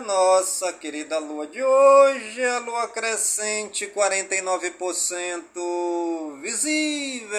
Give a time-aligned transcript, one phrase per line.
[0.00, 7.38] Nossa querida lua de hoje a lua crescente 49% visível.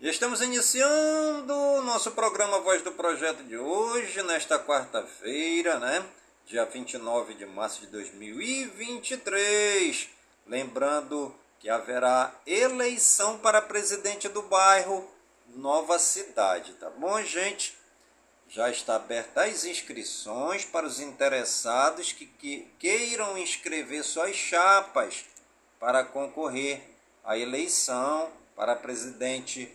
[0.00, 6.04] Estamos iniciando o nosso programa Voz do Projeto de hoje, nesta quarta-feira, né?
[6.48, 10.08] Dia 29 de março de 2023.
[10.46, 15.06] Lembrando que haverá eleição para presidente do bairro
[15.48, 17.76] Nova Cidade, tá bom, gente?
[18.48, 25.26] Já está aberta as inscrições para os interessados que, que queiram inscrever suas chapas
[25.78, 26.80] para concorrer
[27.24, 29.70] à eleição para presidente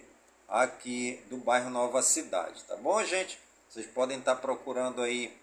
[0.49, 3.37] aqui do bairro Nova Cidade, tá bom, gente?
[3.69, 5.42] Vocês podem estar procurando aí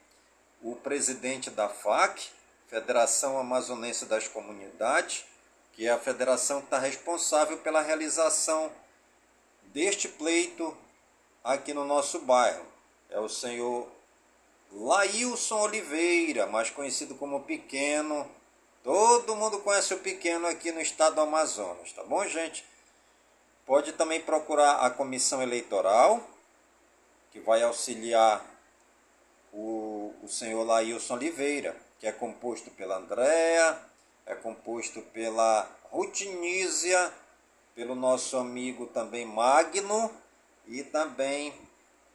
[0.62, 2.30] o presidente da FAC,
[2.68, 5.24] Federação Amazonense das Comunidades,
[5.72, 8.70] que é a federação que está responsável pela realização
[9.72, 10.76] deste pleito
[11.42, 12.64] aqui no nosso bairro.
[13.08, 13.88] É o senhor
[14.72, 18.30] Laílson Oliveira, mais conhecido como Pequeno.
[18.84, 22.64] Todo mundo conhece o Pequeno aqui no estado do Amazonas, tá bom, gente?
[23.66, 26.22] Pode também procurar a comissão eleitoral,
[27.30, 28.44] que vai auxiliar
[29.52, 29.89] o,
[30.22, 33.78] o senhor Laílson Oliveira, que é composto pela Andréa,
[34.26, 37.12] é composto pela Rutinísia,
[37.74, 40.10] pelo nosso amigo também Magno
[40.66, 41.54] e também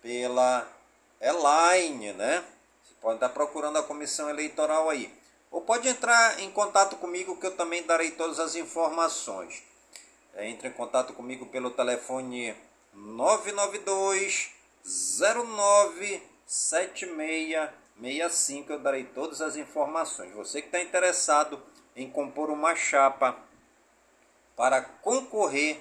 [0.02, 0.68] pela
[1.20, 2.44] Elaine, né?
[2.84, 5.12] Você pode estar procurando a comissão eleitoral aí.
[5.50, 9.64] Ou pode entrar em contato comigo que eu também darei todas as informações.
[10.38, 12.56] Entre em contato comigo pelo telefone
[12.94, 14.52] 992
[14.86, 16.22] 09
[18.00, 18.72] 7665.
[18.72, 20.34] Eu darei todas as informações.
[20.34, 21.62] Você que está interessado
[21.96, 23.38] em compor uma chapa
[24.56, 25.80] para concorrer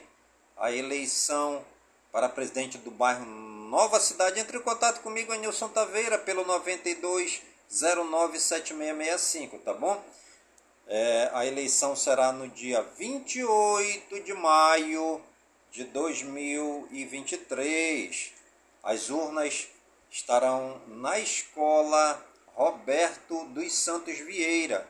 [0.57, 1.65] à eleição
[2.13, 9.59] para presidente do bairro Nova Cidade, entre em contato comigo, Nilson Taveira, pelo 92 097665,
[9.59, 10.01] tá bom?
[10.87, 15.21] É, a eleição será no dia 28 de maio
[15.73, 18.33] de 2023.
[18.83, 19.67] As urnas
[20.15, 22.25] estarão na escola
[22.55, 24.89] Roberto dos Santos Vieira,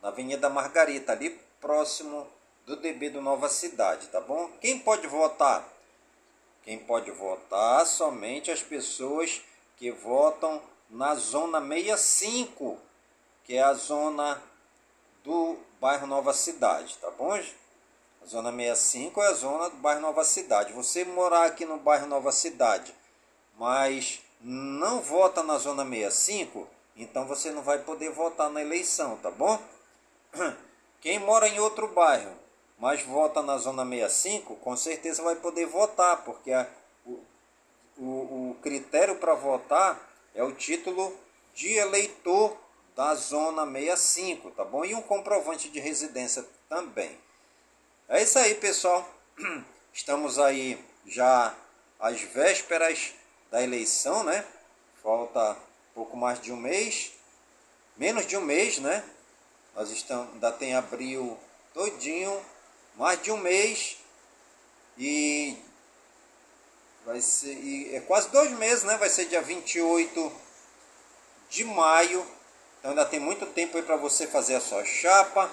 [0.00, 2.26] na Avenida Margarita, ali próximo
[2.64, 4.50] do DB do Nova Cidade, tá bom?
[4.62, 5.68] Quem pode votar?
[6.62, 9.42] Quem pode votar somente as pessoas
[9.76, 12.78] que votam na zona 65,
[13.44, 14.42] que é a zona
[15.22, 17.34] do bairro Nova Cidade, tá bom?
[17.34, 20.72] A zona 65 é a zona do bairro Nova Cidade.
[20.72, 22.94] Você morar aqui no bairro Nova Cidade,
[23.58, 29.30] mas não vota na zona 65, então você não vai poder votar na eleição, tá
[29.30, 29.58] bom?
[31.00, 32.30] Quem mora em outro bairro,
[32.78, 36.68] mas vota na zona 65, com certeza vai poder votar, porque a,
[37.06, 37.22] o,
[37.96, 39.98] o, o critério para votar
[40.34, 41.16] é o título
[41.54, 42.54] de eleitor
[42.94, 44.84] da Zona 65, tá bom?
[44.84, 47.18] E um comprovante de residência também.
[48.08, 49.08] É isso aí, pessoal.
[49.92, 51.54] Estamos aí já
[51.98, 53.14] às vésperas
[53.54, 54.44] da eleição, né?
[55.00, 55.56] Falta
[55.94, 57.12] pouco mais de um mês,
[57.96, 59.04] menos de um mês, né?
[59.76, 61.38] Nós estamos, ainda tem abril
[61.72, 62.44] todinho,
[62.96, 63.96] mais de um mês
[64.98, 65.56] e
[67.06, 68.96] vai ser e é quase dois meses, né?
[68.96, 70.32] Vai ser dia 28
[71.48, 72.26] de maio.
[72.80, 75.48] Então ainda tem muito tempo aí para você fazer a sua chapa.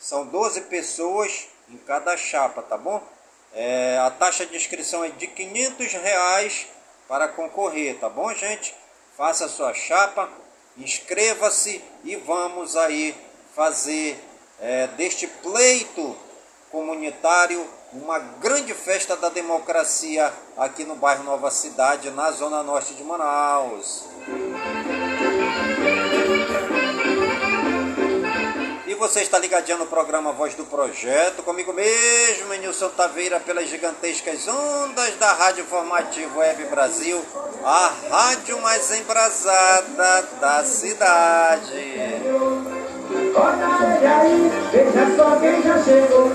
[0.00, 3.06] São 12 pessoas em cada chapa, tá bom?
[3.52, 6.66] É, a taxa de inscrição é de 500 reais
[7.12, 8.74] para concorrer, tá bom, gente?
[9.18, 10.30] Faça a sua chapa,
[10.78, 13.14] inscreva-se e vamos aí
[13.54, 14.18] fazer
[14.58, 16.16] é, deste pleito
[16.70, 23.04] comunitário uma grande festa da democracia aqui no bairro Nova Cidade, na zona norte de
[23.04, 24.06] Manaus.
[29.02, 35.16] Você está ligadinho no programa Voz do Projeto, comigo mesmo, Nilson Taveira, pelas gigantescas ondas
[35.16, 37.20] da Rádio Informativo Web Brasil,
[37.64, 41.72] a rádio mais embrasada da cidade.
[43.34, 46.30] Olha aí, veja só quem já chegou.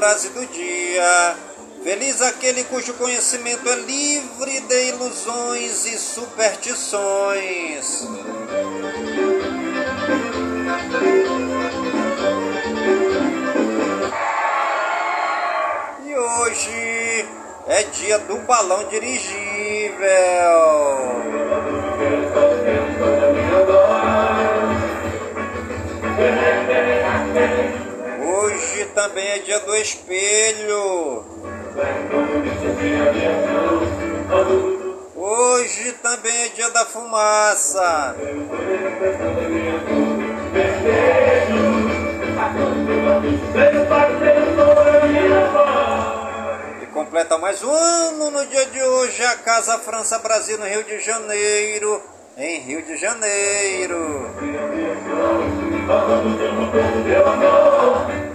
[0.00, 1.36] Frase do dia.
[1.84, 8.08] Feliz aquele cujo conhecimento é livre de ilusões e superstições.
[16.06, 17.26] E hoje
[17.66, 20.00] é dia do balão dirigível.
[29.00, 31.24] Também é dia do espelho.
[35.16, 38.14] Hoje também é dia da fumaça.
[46.82, 50.84] E completa mais um ano no dia de hoje a Casa França Brasil no Rio
[50.84, 52.02] de Janeiro.
[52.36, 54.26] Em Rio de Janeiro.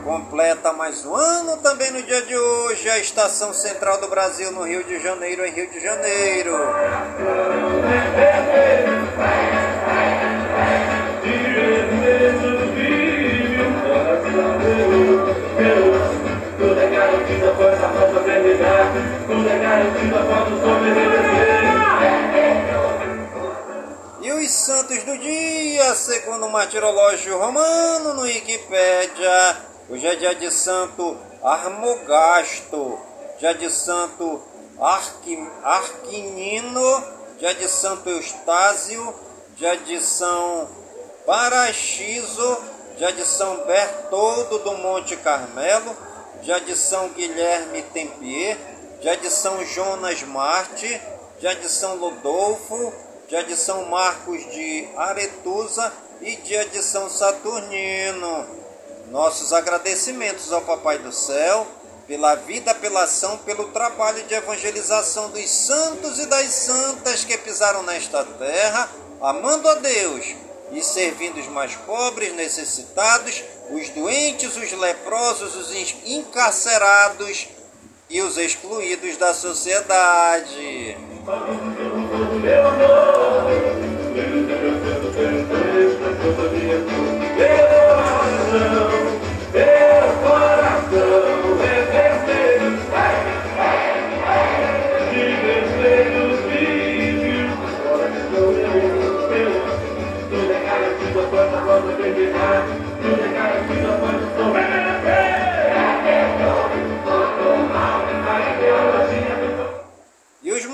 [0.03, 4.63] Completa mais um ano também no dia de hoje a Estação Central do Brasil no
[4.63, 6.51] Rio de Janeiro, em Rio de Janeiro.
[21.31, 21.34] E
[24.45, 29.57] os santos do dia, segundo o martirológio romano no Wikipédia,
[29.89, 32.99] hoje é dia de Santo Armogasto,
[33.39, 34.39] dia de Santo
[34.79, 37.03] Arqui, Arquinino,
[37.39, 39.15] dia de Santo Eustácio,
[39.55, 40.69] dia de São
[41.25, 42.57] Paraxiso,
[42.97, 45.97] dia de São Bertoldo do Monte Carmelo,
[46.43, 48.55] dia de São Guilherme Tempier,
[49.01, 51.01] dia de São Jonas Marte,
[51.39, 52.93] dia de São Lodolfo,
[53.27, 55.91] dia de São Marcos de Aretusa
[56.21, 58.45] e dia de São Saturnino.
[59.09, 61.65] Nossos agradecimentos ao Papai do Céu
[62.07, 67.81] pela vida, pela ação, pelo trabalho de evangelização dos santos e das santas que pisaram
[67.81, 68.89] nesta terra,
[69.19, 70.35] amando a Deus
[70.71, 75.71] e servindo os mais pobres, necessitados, os doentes, os leprosos, os
[76.05, 77.47] encarcerados
[78.09, 80.97] e os excluídos da sociedade.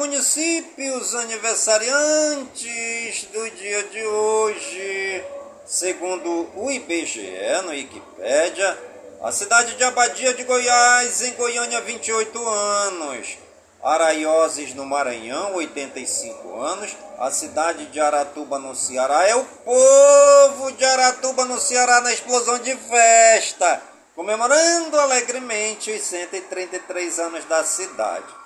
[0.01, 5.24] Municípios aniversariantes do dia de hoje,
[5.63, 8.75] segundo o IBGE no Wikipédia,
[9.22, 13.38] a cidade de Abadia de Goiás, em Goiânia, 28 anos.
[13.84, 16.98] Araioses, no Maranhão, 85 anos.
[17.20, 19.27] A cidade de Aratuba, no Ceará.
[19.27, 23.79] É o povo de Aratuba, no Ceará, na explosão de festa,
[24.15, 28.40] comemorando alegremente os 133 anos da cidade.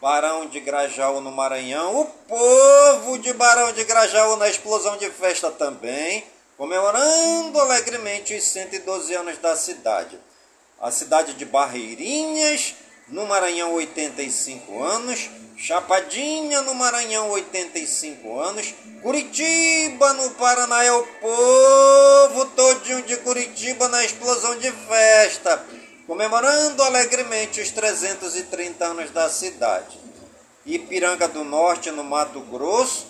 [0.00, 2.00] Barão de Grajaú no Maranhão.
[2.00, 6.24] O povo de Barão de Grajaú na explosão de festa também,
[6.56, 10.16] comemorando alegremente os 112 anos da cidade.
[10.80, 12.76] A cidade de Barreirinhas,
[13.08, 15.28] no Maranhão, 85 anos.
[15.56, 18.72] Chapadinha, no Maranhão, 85 anos.
[19.02, 25.77] Curitiba, no Paraná, é o povo todinho de Curitiba na explosão de festa
[26.08, 30.00] comemorando alegremente os 330 anos da cidade.
[30.64, 33.06] Ipiranga do Norte, no Mato Grosso,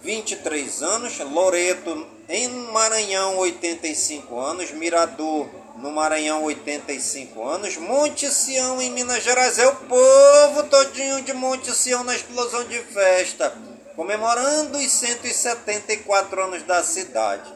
[0.00, 1.18] 23 anos.
[1.18, 4.70] Loreto, em Maranhão, 85 anos.
[4.70, 7.76] Mirador, no Maranhão, 85 anos.
[7.76, 9.58] Monte Sião, em Minas Gerais.
[9.58, 13.54] É o povo todinho de Monte Sião na explosão de festa,
[13.94, 17.52] comemorando os 174 anos da cidade.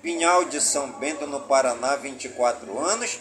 [0.00, 3.18] Pinhal de São Bento, no Paraná, 24 anos.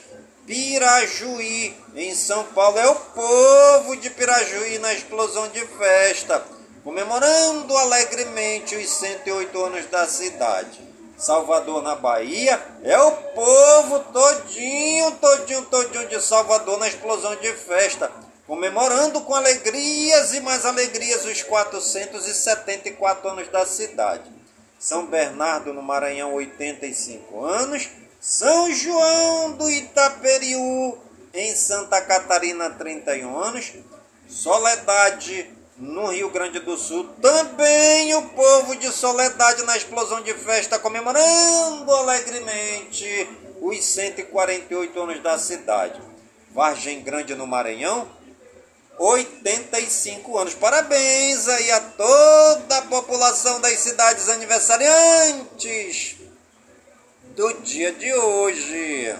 [0.51, 2.77] Pirajuí, em São Paulo.
[2.77, 6.43] É o povo de Pirajuí na explosão de festa,
[6.83, 10.81] comemorando alegremente os 108 anos da cidade.
[11.17, 18.11] Salvador, na Bahia, é o povo todinho, todinho, todinho de Salvador na explosão de festa,
[18.45, 24.29] comemorando com alegrias e mais alegrias os 474 anos da cidade.
[24.77, 27.87] São Bernardo, no Maranhão, 85 anos.
[28.21, 30.95] São João do Itaperiú,
[31.33, 33.73] em Santa Catarina, 31 anos.
[34.29, 37.09] Soledade, no Rio Grande do Sul.
[37.19, 43.27] Também o povo de Soledade na explosão de festa, comemorando alegremente
[43.59, 45.99] os 148 anos da cidade.
[46.51, 48.07] Vargem Grande, no Maranhão.
[48.99, 50.53] 85 anos.
[50.53, 56.20] Parabéns aí a toda a população das cidades aniversariantes
[57.35, 59.15] do dia de hoje.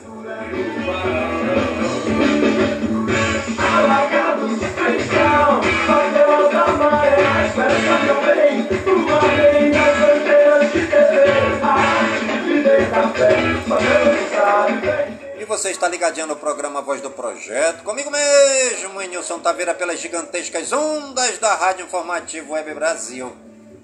[15.40, 20.72] E você está ligadinho no programa Voz do Projeto, comigo mesmo, Nilson Taveira, pelas gigantescas
[20.72, 23.51] ondas da Rádio Informativo Web Brasil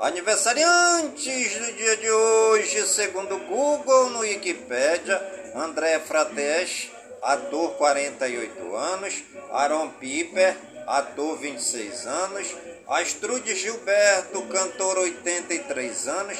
[0.00, 5.20] Aniversariantes do dia de hoje, segundo Google, no Wikipedia,
[5.54, 6.90] André Frates,
[7.22, 12.56] ator 48 anos, Aaron Piper, ator 26 anos,
[12.88, 16.38] Astrude Gilberto, cantor 83 anos,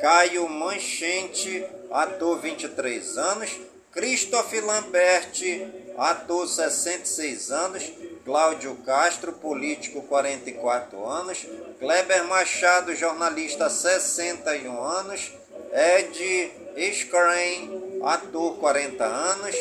[0.00, 3.50] Caio Manchente, ator 23 anos,
[3.92, 5.38] Christophe Lambert,
[5.96, 7.82] ator 66 anos,
[8.26, 11.46] Cláudio Castro, político 44 anos,
[11.78, 15.32] Kleber Machado, jornalista 61 anos,
[15.72, 16.50] Ed
[16.92, 19.54] Skrein, ator 40 anos,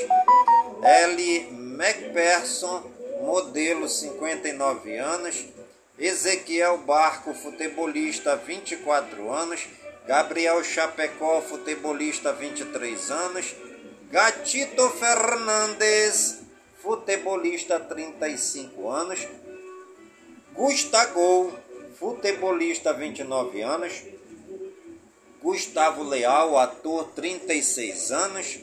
[0.83, 2.91] Ellie McPherson,
[3.21, 5.45] modelo 59 anos,
[5.99, 9.67] Ezequiel Barco, futebolista 24 anos,
[10.07, 13.55] Gabriel Chapecó, futebolista 23 anos,
[14.09, 16.44] Gatito Fernandes,
[16.85, 19.27] futebolista 35 anos,
[20.53, 21.51] Gustavo,
[21.99, 24.03] futebolista 29 anos,
[25.41, 28.59] Gustavo Leal, ator 36 anos,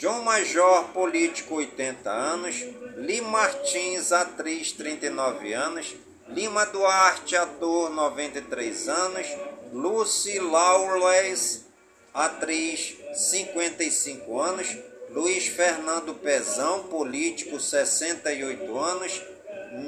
[0.00, 2.64] John Major, político 80 anos,
[2.96, 5.94] Li Martins, atriz 39 anos,
[6.28, 9.26] Lima Duarte, ator 93 anos,
[9.74, 11.66] Lucy Lawless,
[12.14, 14.66] atriz 55 anos,
[15.10, 19.22] Luiz Fernando Pezão, político, 68 anos.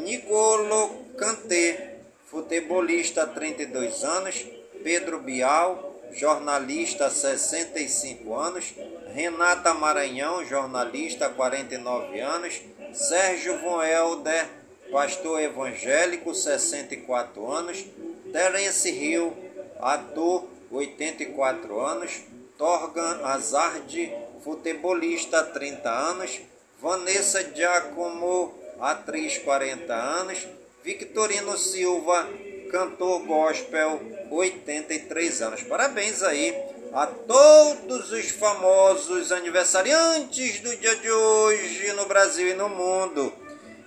[0.02, 1.96] Nicolo Canté,
[2.26, 4.46] futebolista, 32 anos.
[4.82, 8.74] Pedro Bial, jornalista, 65 anos.
[9.12, 12.60] Renata Maranhão, jornalista, 49 anos.
[12.92, 14.46] Sérgio Von Helder,
[14.90, 17.84] pastor evangélico, 64 anos.
[18.32, 19.36] Terence Hill,
[19.80, 22.20] ator, 84 anos.
[22.56, 24.12] Torgan Hazard,
[24.48, 26.40] futebolista, 30 anos.
[26.80, 30.48] Vanessa Giacomo, atriz, 40 anos.
[30.82, 32.26] Victorino Silva,
[32.70, 34.00] cantor gospel,
[34.30, 35.62] 83 anos.
[35.64, 36.56] Parabéns aí
[36.94, 43.30] a todos os famosos aniversariantes do dia de hoje no Brasil e no mundo.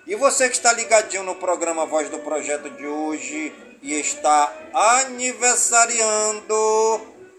[0.06, 3.52] E você que está ligadinho no programa Voz do Projeto de hoje
[3.82, 7.11] e está aniversariando,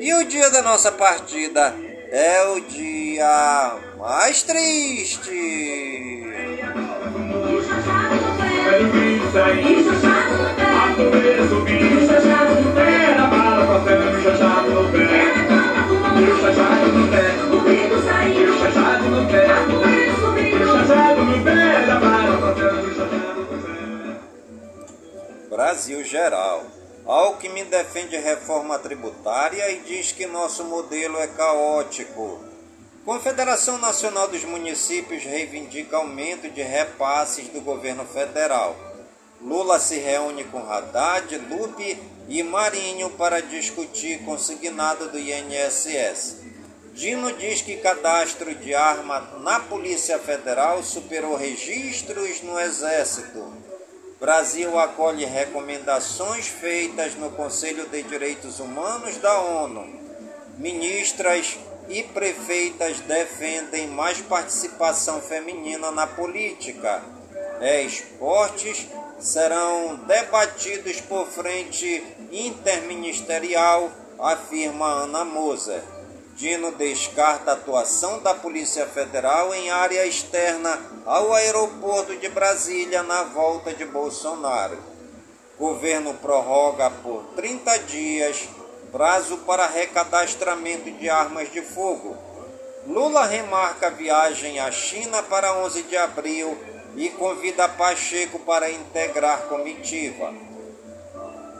[0.00, 1.74] e o dia da nossa partida
[2.10, 5.30] é o dia mais triste.
[25.50, 26.79] Brasil geral.
[27.10, 32.38] Alckmin defende reforma tributária e diz que nosso modelo é caótico.
[33.04, 38.76] Confederação Nacional dos Municípios reivindica aumento de repasses do governo federal.
[39.42, 46.36] Lula se reúne com Haddad, Lupe e Marinho para discutir consignado do INSS.
[46.94, 53.69] Dino diz que cadastro de arma na Polícia Federal superou registros no Exército.
[54.20, 59.98] Brasil acolhe recomendações feitas no Conselho de Direitos Humanos da ONU.
[60.58, 61.56] Ministras
[61.88, 67.02] e prefeitas defendem mais participação feminina na política.
[67.86, 68.86] Esportes
[69.18, 75.82] serão debatidos por frente interministerial, afirma Ana Moser.
[76.40, 83.24] Dino descarta a atuação da Polícia Federal em área externa ao aeroporto de Brasília na
[83.24, 84.78] volta de Bolsonaro.
[85.58, 88.48] Governo prorroga por 30 dias
[88.90, 92.16] prazo para recadastramento de armas de fogo.
[92.86, 96.56] Lula remarca viagem à China para 11 de abril
[96.96, 100.32] e convida Pacheco para integrar comitiva.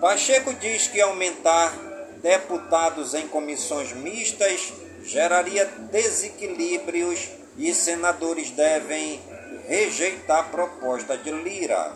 [0.01, 1.90] Pacheco diz que aumentar
[2.23, 9.21] deputados em comissões mistas geraria desequilíbrios e senadores devem
[9.67, 11.93] rejeitar a proposta de Lira.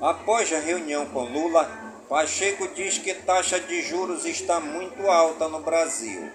[0.00, 1.68] Após a reunião com Lula,
[2.08, 6.30] Pacheco diz que taxa de juros está muito alta no Brasil.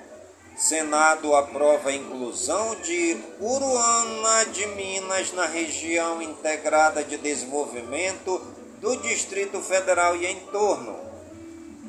[0.56, 8.40] Senado aprova a inclusão de Uruana de Minas na região integrada de desenvolvimento
[8.80, 11.15] do Distrito Federal e em torno.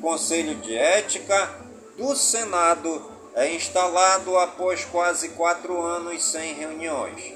[0.01, 1.49] Conselho de Ética
[1.97, 7.33] do Senado é instalado após quase quatro anos sem reuniões.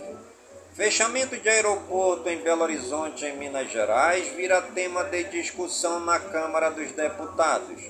[0.74, 6.70] Fechamento de aeroporto em Belo Horizonte, em Minas Gerais, vira tema de discussão na Câmara
[6.70, 7.82] dos Deputados.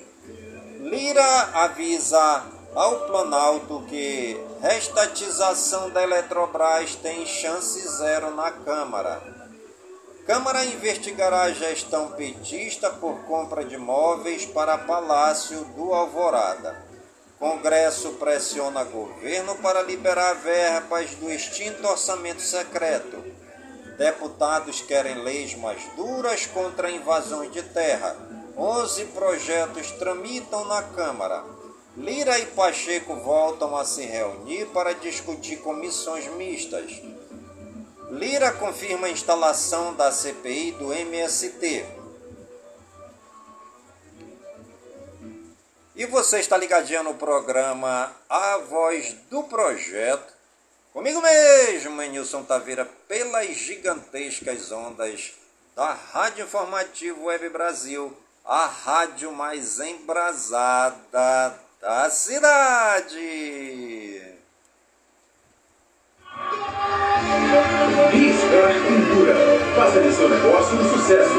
[0.80, 9.41] Lira avisa ao Planalto que restatização da Eletrobras tem chance zero na Câmara.
[10.26, 16.86] Câmara investigará a gestão petista por compra de móveis para Palácio do Alvorada.
[17.40, 23.18] Congresso pressiona governo para liberar verbas do extinto orçamento secreto.
[23.98, 28.16] Deputados querem leis mais duras contra invasões de terra.
[28.56, 31.44] 11 projetos tramitam na Câmara.
[31.98, 37.02] Lira e Pacheco voltam a se reunir para discutir comissões mistas.
[38.12, 41.86] Lira confirma a instalação da CPI do MST.
[45.96, 50.34] E você está ligadinho no programa A Voz do Projeto.
[50.92, 55.32] Comigo mesmo, Nilson Taveira, pelas gigantescas ondas
[55.74, 63.22] da Rádio Informativo Web Brasil, a rádio mais embrasada da cidade.
[68.12, 69.36] Riscar Pintura.
[69.76, 71.36] Faça de seu negócio um sucesso.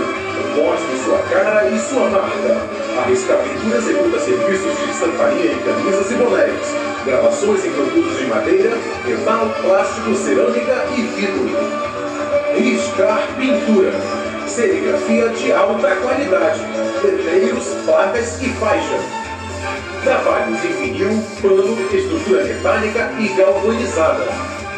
[0.57, 2.69] Mostre sua cara e sua marca.
[2.99, 6.77] A Riscar Pintura executa serviços de estamparia em camisas e bonés.
[7.05, 11.51] Gravações em produtos de madeira, metal, plástico, cerâmica e vidro.
[12.57, 13.93] Riscar Pintura.
[14.47, 16.61] Serigrafia de alta qualidade.
[17.03, 19.23] Letreiros, placas e faixas
[20.03, 24.62] Trabalhos em vinil, pano, estrutura metálica e galvanizada.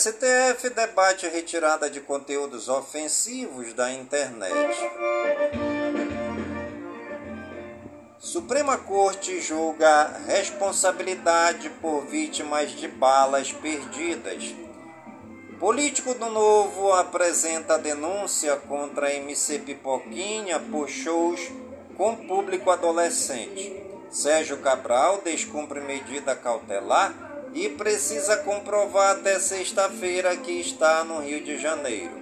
[0.00, 4.54] STF debate retirada de conteúdos ofensivos da internet.
[8.18, 14.54] Suprema Corte julga responsabilidade por vítimas de balas perdidas.
[15.58, 21.52] Político do Novo apresenta denúncia contra MC Pipoquinha por shows
[21.98, 23.76] com público adolescente.
[24.10, 31.58] Sérgio Cabral descumpre medida cautelar e precisa comprovar até sexta-feira que está no Rio de
[31.58, 32.20] Janeiro.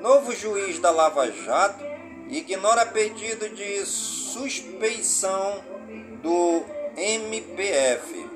[0.00, 1.84] Novo juiz da Lava Jato
[2.28, 5.64] ignora pedido de suspeição
[6.22, 6.62] do
[6.96, 8.30] MPF.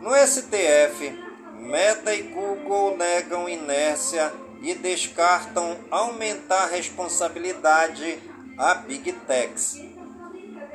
[0.00, 1.18] No STF,
[1.58, 8.18] Meta e Google negam inércia e descartam aumentar responsabilidade
[8.58, 9.93] a Big Techs.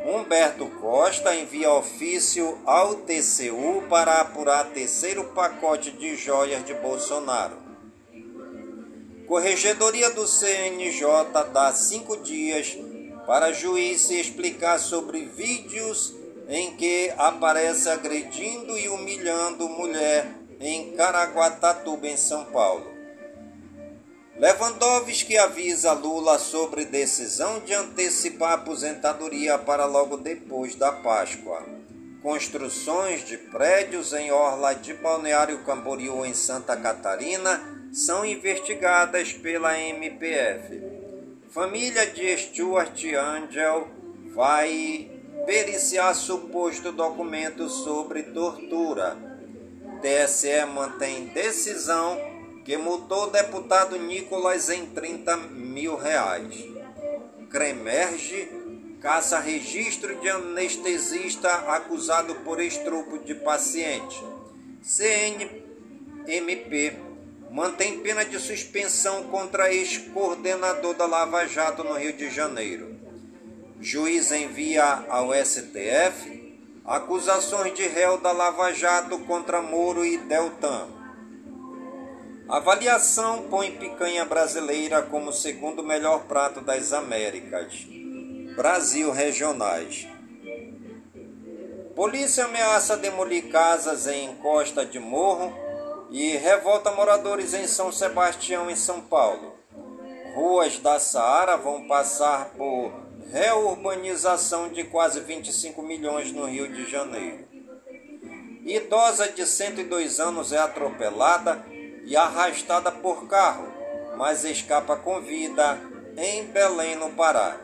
[0.06, 7.58] Humberto Costa envia ofício ao TCU para apurar terceiro pacote de joias de Bolsonaro.
[9.28, 11.04] Corregedoria do CNJ
[11.54, 12.78] dá cinco dias
[13.28, 16.16] para juiz se explicar sobre vídeos
[16.48, 20.26] em que aparece agredindo e humilhando mulher
[20.60, 22.99] em Caraguatatuba, em São Paulo.
[24.40, 31.62] Lewandowski avisa Lula sobre decisão de antecipar a aposentadoria para logo depois da Páscoa.
[32.24, 40.84] Construções de prédios em Orla de Balneário Camboriú, em Santa Catarina, são investigadas pela MPF.
[41.50, 43.90] Família de Stuart Angel
[44.34, 45.12] vai
[45.46, 49.18] periciar suposto documento sobre tortura.
[50.02, 52.29] TSE mantém decisão
[52.70, 56.68] que multou o deputado Nicolas em 30 mil reais.
[57.50, 58.48] Cremerge
[59.02, 64.24] caça registro de anestesista acusado por estrupo de paciente.
[64.84, 65.50] CNMP
[67.50, 72.96] mantém pena de suspensão contra ex-coordenador da Lava Jato no Rio de Janeiro.
[73.82, 76.56] Juiz envia ao STF
[76.86, 80.99] acusações de réu da Lava Jato contra Moro e Deltan.
[82.50, 87.86] Avaliação põe picanha brasileira como segundo melhor prato das Américas.
[88.56, 90.08] Brasil regionais.
[91.96, 95.54] Polícia ameaça demolir casas em Costa de Morro
[96.10, 99.54] e revolta moradores em São Sebastião, em São Paulo.
[100.34, 102.92] Ruas da Saara vão passar por
[103.32, 107.48] reurbanização de quase 25 milhões no Rio de Janeiro.
[108.66, 111.64] Idosa de 102 anos é atropelada
[112.10, 113.72] e arrastada por carro,
[114.18, 115.80] mas escapa com vida
[116.18, 117.56] em Belém, no Pará.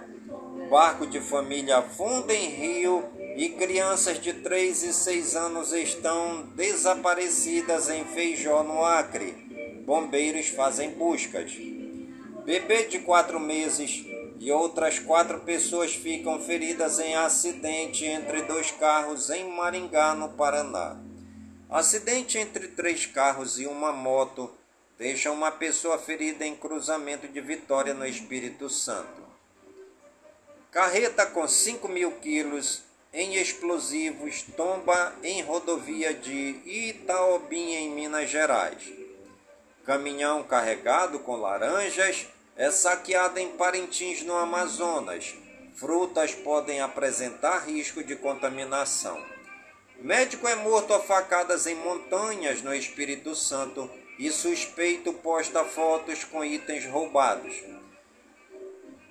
[0.70, 3.04] Barco de família afunda em rio
[3.36, 9.84] e crianças de 3 e 6 anos estão desaparecidas em Feijó, no Acre.
[9.84, 11.52] Bombeiros fazem buscas.
[12.46, 14.06] Bebê de 4 meses
[14.40, 21.05] e outras quatro pessoas ficam feridas em acidente entre dois carros em Maringá, no Paraná.
[21.76, 24.50] Acidente entre três carros e uma moto
[24.98, 29.22] deixa uma pessoa ferida em cruzamento de Vitória no Espírito Santo.
[30.72, 38.82] Carreta com 5 mil quilos em explosivos tomba em rodovia de Itaobim, em Minas Gerais.
[39.84, 45.36] Caminhão carregado com laranjas é saqueado em Parintins, no Amazonas.
[45.76, 49.35] Frutas podem apresentar risco de contaminação.
[50.00, 56.44] Médico é morto a facadas em montanhas no Espírito Santo e suspeito posta fotos com
[56.44, 57.64] itens roubados.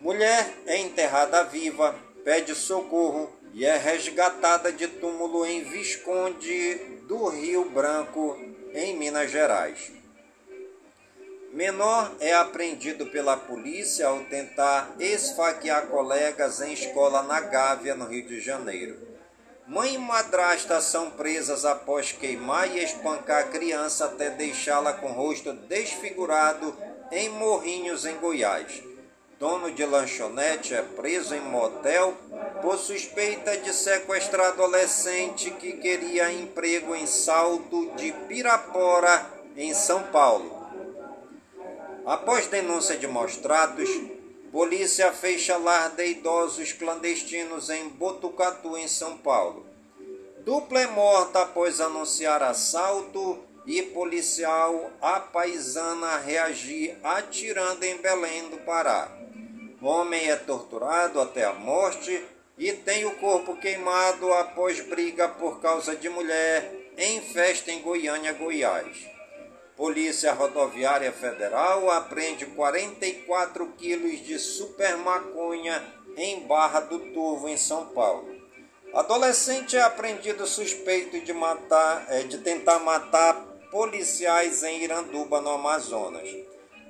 [0.01, 1.94] Mulher é enterrada viva,
[2.25, 6.75] pede socorro e é resgatada de túmulo em Visconde
[7.09, 8.38] do Rio Branco,
[8.73, 9.92] em Minas Gerais.
[11.53, 18.27] Menor é apreendido pela polícia ao tentar esfaquear colegas em escola na Gávea, no Rio
[18.27, 19.13] de Janeiro.
[19.66, 25.14] Mãe e madrasta são presas após queimar e espancar a criança até deixá-la com o
[25.14, 26.77] rosto desfigurado
[27.11, 28.83] em Morrinhos, em Goiás.
[29.40, 32.14] Dono de lanchonete é preso em motel
[32.61, 39.24] por suspeita de sequestrar adolescente que queria emprego em Salto de Pirapora,
[39.57, 40.62] em São Paulo.
[42.05, 43.88] Após denúncia de maus tratos,
[44.55, 49.67] polícia fecha lar de idosos clandestinos em Botucatu, em São Paulo.
[50.45, 59.11] Dupla é morta após anunciar assalto e policial apaisana reagir atirando em Belém do Pará.
[59.83, 62.25] Homem é torturado até a morte
[62.57, 68.33] e tem o corpo queimado após briga por causa de mulher em festa em Goiânia,
[68.33, 69.13] Goiás.
[69.77, 75.83] Polícia Rodoviária Federal apreende 44 quilos de super maconha
[76.17, 78.33] em Barra do Turvo, em São Paulo.
[78.95, 83.35] Adolescente é apreendido suspeito de matar, é, de tentar matar
[83.73, 86.29] policiais em Iranduba, no Amazonas.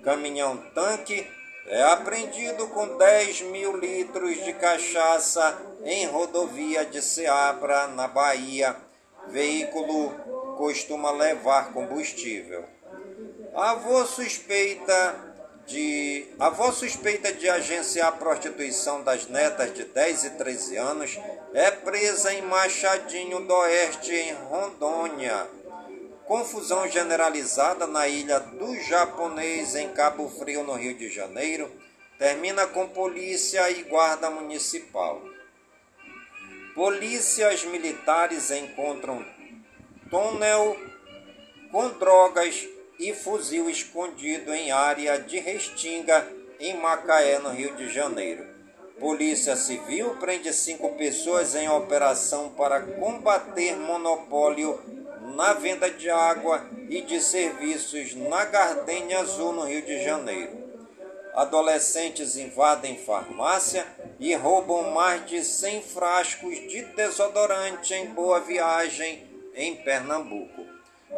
[0.02, 1.26] Caminhão tanque
[1.66, 8.76] é apreendido com 10 mil litros de cachaça em rodovia de Ceabra, na Bahia.
[9.28, 10.10] Veículo
[10.58, 12.73] costuma levar combustível.
[13.54, 15.32] Avô suspeita
[15.64, 21.18] de avó suspeita de agenciar a prostituição das netas de 10 e 13 anos
[21.54, 25.46] é presa em Machadinho do Oeste, em Rondônia.
[26.26, 31.70] Confusão generalizada na ilha do Japonês, em Cabo Frio, no Rio de Janeiro,
[32.18, 35.22] termina com polícia e guarda municipal.
[36.74, 39.24] Polícias militares encontram
[40.10, 40.76] túnel
[41.70, 42.73] com drogas
[43.08, 46.26] e fuzil escondido em área de Restinga,
[46.58, 48.46] em Macaé, no Rio de Janeiro.
[48.98, 54.80] Polícia Civil prende cinco pessoas em operação para combater monopólio
[55.36, 60.64] na venda de água e de serviços na Gardenia Azul, no Rio de Janeiro.
[61.34, 63.86] Adolescentes invadem farmácia
[64.18, 70.63] e roubam mais de 100 frascos de desodorante em Boa Viagem, em Pernambuco.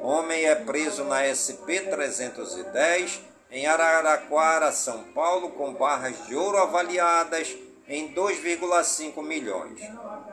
[0.02, 7.56] Homem é preso na SP-310 em Araraquara, São Paulo, com barras de ouro avaliadas
[7.88, 9.80] em 2,5 milhões.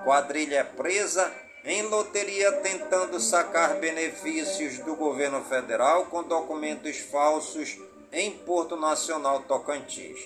[0.03, 1.31] Quadrilha é presa
[1.63, 7.77] em loteria tentando sacar benefícios do governo federal com documentos falsos
[8.11, 10.19] em Porto Nacional Tocantins.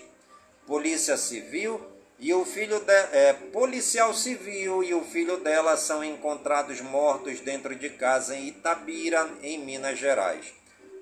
[0.66, 1.80] Polícia Civil
[2.20, 7.76] e o filho de, é, policial civil e o filho dela são encontrados mortos dentro
[7.76, 10.54] de casa em Itabira, em Minas Gerais.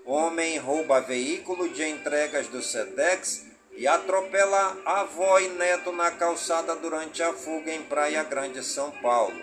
[0.05, 3.45] Homem rouba veículo de entregas do SEDEX
[3.77, 9.41] e atropela avó e neto na calçada durante a fuga em Praia Grande, São Paulo.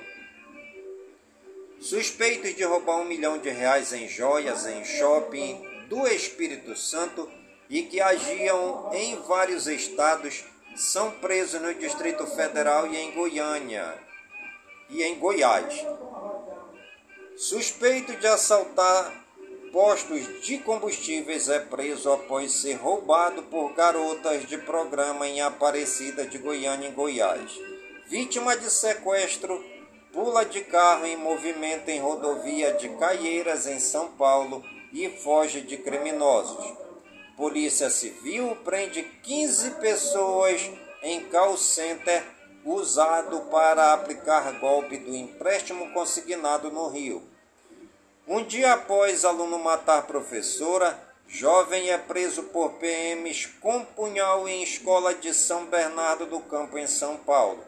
[1.80, 7.28] Suspeitos de roubar um milhão de reais em joias em shopping do Espírito Santo
[7.68, 13.98] e que agiam em vários estados são presos no Distrito Federal e em Goiânia
[14.88, 15.84] e em Goiás.
[17.36, 19.22] Suspeito de assaltar
[19.72, 26.38] postos de combustíveis é preso após ser roubado por garotas de programa em Aparecida de
[26.38, 27.58] Goiânia em Goiás.
[28.06, 29.64] Vítima de sequestro,
[30.12, 35.78] pula de carro em movimento em rodovia de Caieiras em São Paulo e foge de
[35.78, 36.91] criminosos.
[37.36, 40.70] Polícia Civil prende 15 pessoas
[41.02, 42.22] em call center
[42.64, 47.22] usado para aplicar golpe do empréstimo consignado no Rio.
[48.28, 55.14] Um dia após aluno matar professora, jovem é preso por PMs com punhal em escola
[55.14, 57.64] de São Bernardo do Campo, em São Paulo.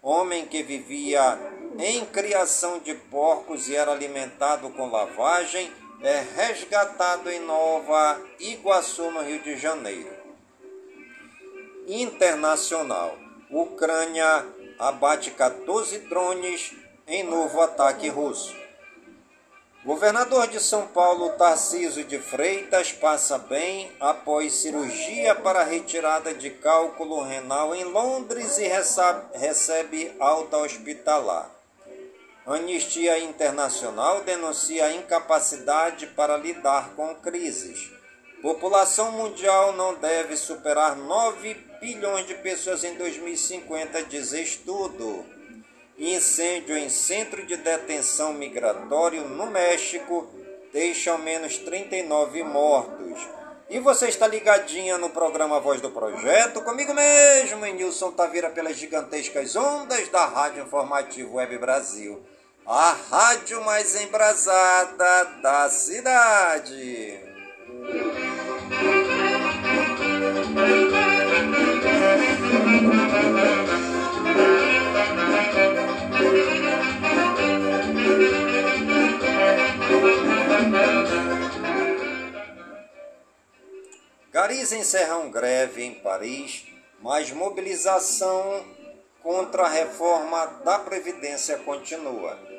[0.00, 1.38] Homem que vivia
[1.78, 5.70] em criação de porcos e era alimentado com lavagem
[6.02, 10.10] é resgatado em Nova Iguaçu, no Rio de Janeiro.
[11.86, 13.16] Internacional.
[13.48, 14.44] Ucrânia
[14.78, 16.74] abate 14 drones
[17.06, 18.52] em novo ataque russo.
[19.84, 27.22] Governador de São Paulo, Tarciso de Freitas, passa bem após cirurgia para retirada de cálculo
[27.22, 28.68] renal em Londres e
[29.34, 31.61] recebe alta hospitalar.
[32.44, 37.88] Anistia Internacional denuncia a incapacidade para lidar com crises.
[38.42, 45.24] População mundial não deve superar 9 bilhões de pessoas em 2050, diz estudo.
[45.96, 50.28] Incêndio em centro de detenção migratório no México
[50.72, 53.24] deixa ao menos 39 mortos.
[53.70, 58.76] E você está ligadinha no programa Voz do Projeto, comigo mesmo, em Nilson Taveira, pelas
[58.76, 62.31] gigantescas ondas da Rádio Informativo Web Brasil
[62.66, 67.18] a rádio mais embrasada da cidade.
[84.30, 86.66] Garis encerram greve em Paris,
[87.00, 88.64] mas mobilização
[89.22, 92.51] contra a reforma da Previdência continua.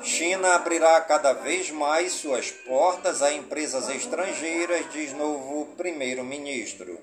[0.00, 6.98] China abrirá cada vez mais suas portas a empresas estrangeiras, diz novo primeiro-ministro.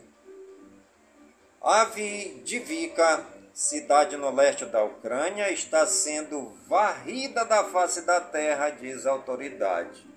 [1.62, 10.08] Avdiivka, cidade no leste da Ucrânia, está sendo varrida da face da terra, diz autoridade.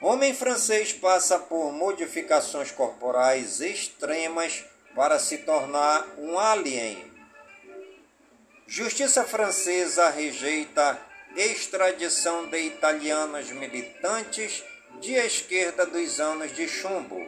[0.00, 7.13] Homem francês passa por modificações corporais extremas para se tornar um alien.
[8.66, 10.98] Justiça francesa rejeita
[11.36, 14.64] extradição de italianos militantes
[15.00, 17.20] de esquerda dos anos de chumbo.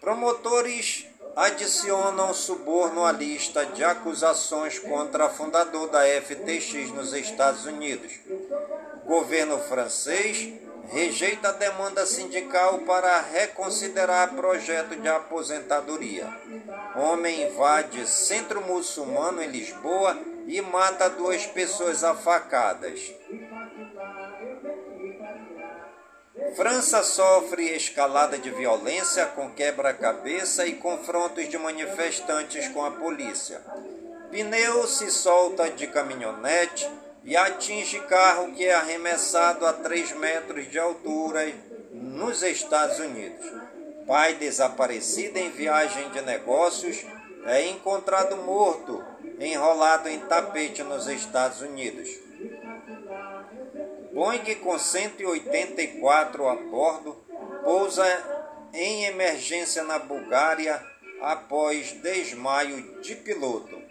[0.00, 8.12] Promotores adicionam suborno à lista de acusações contra fundador da FTX nos Estados Unidos.
[9.04, 10.52] Governo francês
[10.90, 16.28] rejeita a demanda sindical para reconsiderar projeto de aposentadoria.
[16.96, 23.12] Homem invade centro muçulmano em Lisboa e mata duas pessoas afacadas.
[26.56, 33.60] França sofre escalada de violência com quebra-cabeça e confrontos de manifestantes com a polícia.
[34.30, 36.88] Pneu se solta de caminhonete
[37.24, 41.52] e atinge carro que é arremessado a 3 metros de altura
[41.92, 43.46] nos Estados Unidos.
[44.06, 47.04] Pai desaparecido em viagem de negócios
[47.46, 49.02] é encontrado morto,
[49.40, 52.08] enrolado em tapete nos Estados Unidos.
[54.12, 57.16] Boeing com 184 a bordo
[57.64, 58.04] pousa
[58.72, 60.80] em emergência na Bulgária
[61.20, 63.83] após desmaio de piloto.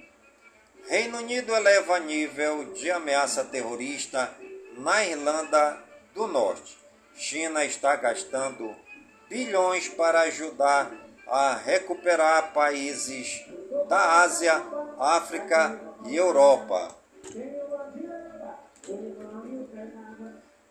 [0.88, 4.30] Reino Unido eleva nível de ameaça terrorista
[4.78, 5.80] na Irlanda
[6.13, 6.78] do Norte.
[7.15, 8.76] China está gastando
[9.30, 10.91] bilhões para ajudar
[11.28, 13.46] a recuperar países
[13.88, 14.62] da Ásia,
[15.00, 16.89] África e Europa.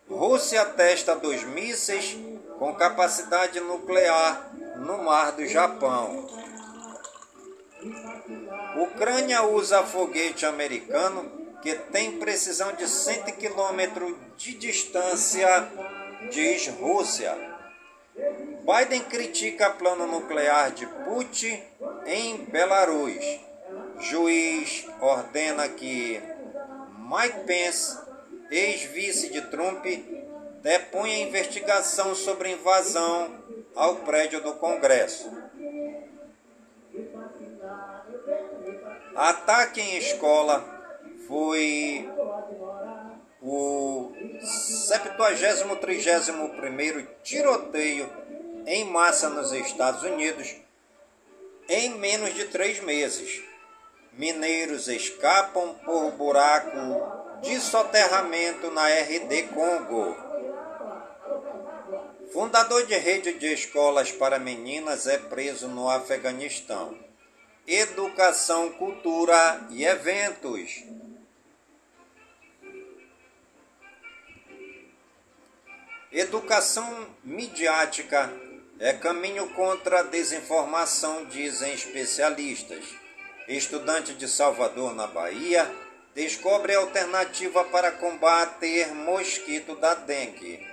[0.07, 2.15] Rússia testa dois mísseis
[2.59, 6.27] com capacidade nuclear no mar do Japão.
[8.75, 11.31] Ucrânia usa foguete americano
[11.61, 15.47] que tem precisão de 100 km de distância,
[16.29, 17.35] diz Rússia.
[18.65, 21.61] Biden critica plano nuclear de Putin
[22.05, 23.39] em Belarus.
[23.99, 26.21] Juiz ordena que
[26.97, 27.97] Mike Pence,
[28.51, 29.85] ex-vice de Trump,
[30.61, 33.31] deponha investigação sobre invasão
[33.75, 35.42] ao prédio do Congresso.
[39.15, 40.65] Ataque em escola
[41.27, 42.09] foi
[43.39, 44.11] o
[44.81, 48.09] 70-31 tiroteio
[48.65, 50.55] em massa nos Estados Unidos
[51.69, 53.43] em menos de três meses.
[54.13, 60.17] Mineiros escapam por buraco de soterramento na RD Congo.
[62.31, 67.02] Fundador de rede de escolas para meninas é preso no Afeganistão
[67.67, 70.83] educação, cultura e eventos.
[76.11, 78.31] Educação midiática
[78.79, 82.85] é caminho contra a desinformação, dizem especialistas.
[83.47, 85.69] Estudante de Salvador, na Bahia,
[86.13, 90.65] descobre alternativa para combater mosquito da dengue.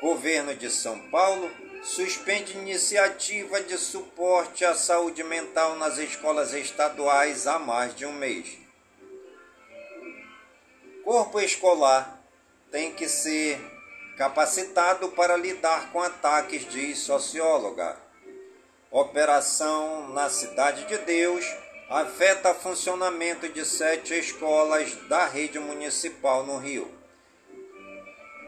[0.00, 1.50] Governo de São Paulo
[1.82, 8.58] suspende iniciativa de suporte à saúde mental nas escolas estaduais há mais de um mês.
[11.04, 12.22] Corpo escolar
[12.70, 13.58] tem que ser
[14.16, 17.96] capacitado para lidar com ataques, diz socióloga.
[18.90, 21.44] Operação na Cidade de Deus
[21.88, 26.97] afeta funcionamento de sete escolas da rede municipal no Rio.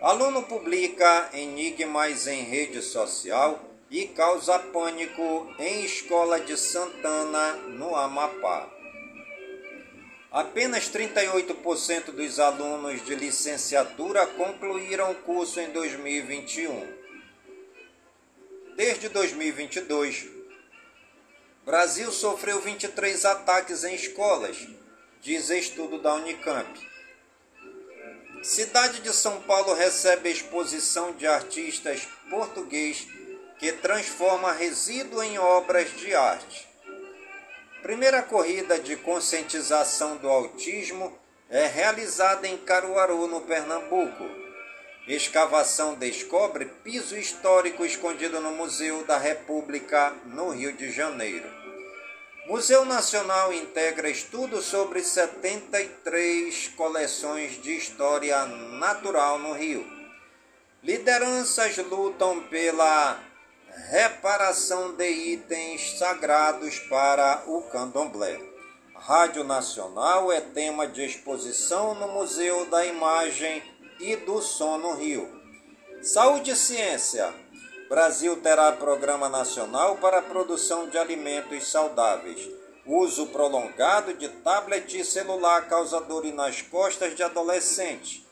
[0.00, 8.66] Aluno publica enigmas em rede social e causa pânico em escola de Santana, no Amapá.
[10.32, 16.94] Apenas 38% dos alunos de licenciatura concluíram o curso em 2021.
[18.76, 20.28] Desde 2022,
[21.66, 24.66] Brasil sofreu 23 ataques em escolas,
[25.20, 26.89] diz estudo da Unicamp.
[28.42, 33.06] Cidade de São Paulo recebe exposição de artistas português
[33.58, 36.66] que transforma resíduo em obras de arte.
[37.82, 41.12] Primeira corrida de conscientização do autismo
[41.50, 44.24] é realizada em Caruaru, no Pernambuco.
[45.06, 51.59] Escavação descobre piso histórico escondido no Museu da República, no Rio de Janeiro.
[52.50, 59.86] Museu Nacional integra estudo sobre 73 coleções de história natural no Rio.
[60.82, 63.20] Lideranças lutam pela
[63.92, 68.40] reparação de itens sagrados para o candomblé.
[68.96, 73.62] Rádio Nacional é tema de exposição no Museu da Imagem
[74.00, 75.40] e do Som no Rio.
[76.02, 77.32] Saúde e Ciência.
[77.90, 82.48] Brasil terá programa nacional para a produção de alimentos saudáveis.
[82.86, 88.24] Uso prolongado de tablet e celular causa dor nas costas de adolescentes.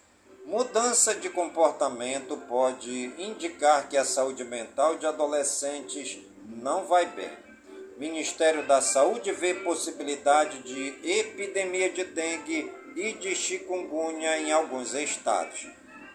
[0.47, 7.37] Mudança de comportamento pode indicar que a saúde mental de adolescentes não vai bem.
[7.97, 15.67] Ministério da Saúde vê possibilidade de epidemia de dengue e de chikungunya em alguns estados.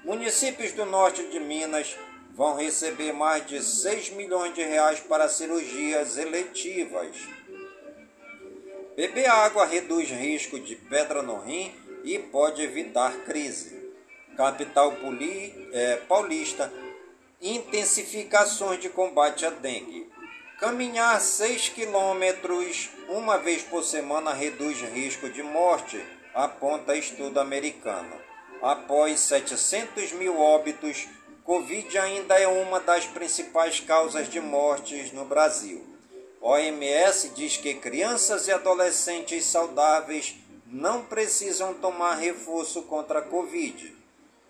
[0.06, 1.94] Municípios do norte de Minas
[2.34, 7.16] vão receber mais de 6 milhões de reais para cirurgias eletivas.
[8.96, 11.74] Beber água reduz risco de pedra no rim
[12.04, 13.82] e pode evitar crise.
[14.36, 14.94] Capital
[15.72, 16.72] é, paulista
[17.42, 20.10] intensificações de combate à dengue.
[20.60, 26.02] Caminhar 6 quilômetros uma vez por semana reduz risco de morte,
[26.34, 28.16] aponta estudo americano.
[28.62, 31.06] Após 700 mil óbitos,
[31.44, 35.86] Covid ainda é uma das principais causas de mortes no Brasil.
[36.40, 40.36] OMS diz que crianças e adolescentes saudáveis
[40.66, 43.94] não precisam tomar reforço contra a Covid.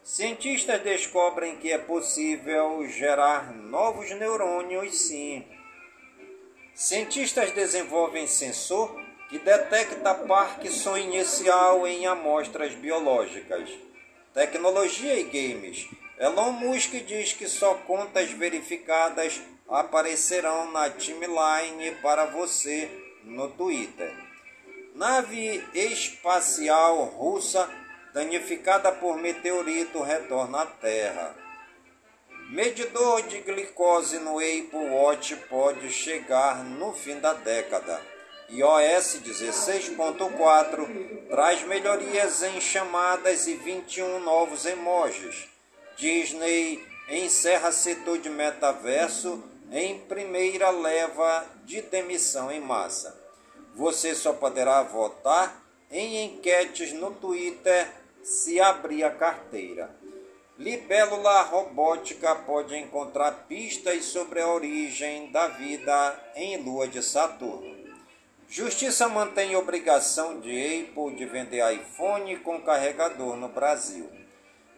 [0.04, 5.44] Cientistas descobrem que é possível gerar novos neurônios, sim.
[6.76, 13.68] Cientistas desenvolvem sensor que detecta Parkinson inicial em amostras biológicas.
[14.34, 15.89] Tecnologia e games.
[16.18, 22.89] Elon Musk diz que só contas verificadas aparecerão na timeline para você
[23.24, 24.14] no Twitter.
[24.93, 27.68] Nave espacial russa
[28.14, 31.36] danificada por meteorito retorna à Terra.
[32.49, 37.99] Medidor de glicose no Apple Watch pode chegar no fim da década.
[38.49, 45.53] iOS 16.4 traz melhorias em chamadas e 21 novos emojis.
[45.98, 53.20] Disney encerra setor de metaverso em primeira leva de demissão em massa.
[53.76, 57.88] Você só poderá votar em enquetes no Twitter
[58.24, 59.89] se abrir a carteira.
[60.58, 67.74] Libélula robótica pode encontrar pistas sobre a origem da vida em lua de Saturno.
[68.48, 74.22] Justiça mantém obrigação de Apple de vender iPhone com carregador no Brasil.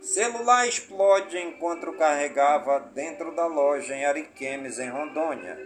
[0.05, 5.57] Celular explode enquanto carregava dentro da loja em Ariquemes, em Rondônia.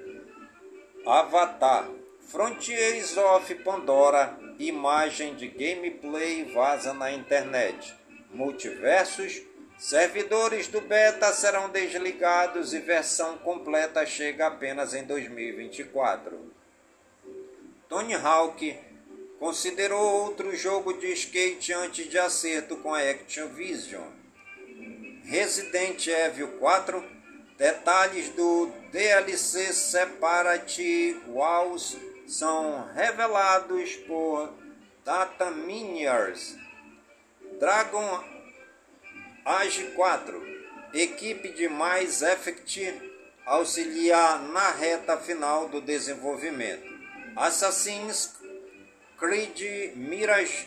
[1.05, 1.89] Avatar.
[2.21, 4.39] Frontiers of Pandora.
[4.57, 7.93] Imagem de gameplay vaza na internet.
[8.31, 9.41] Multiversos
[9.77, 16.53] Servidores do beta serão desligados e versão completa chega apenas em 2024.
[17.89, 18.77] Tony Hawk
[19.37, 24.18] considerou outro jogo de skate antes de acerto com a Activision.
[25.29, 27.03] Resident Evil 4,
[27.55, 34.51] detalhes do DLC Separate Walls são revelados por
[35.05, 36.57] Data Miniers.
[37.59, 38.23] Dragon
[39.45, 40.59] Age 4.
[40.95, 42.99] Equipe de mais Effect
[43.45, 46.89] auxiliar na reta final do desenvolvimento.
[47.35, 48.35] Assassin's
[49.19, 50.65] Creed Mirage